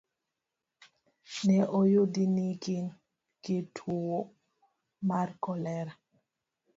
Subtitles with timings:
[1.47, 2.85] Ne oyudi ni gin
[3.43, 4.17] gi tuwo
[5.07, 5.93] mar kolera.